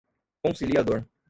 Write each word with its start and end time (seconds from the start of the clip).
conciliador 0.43 1.07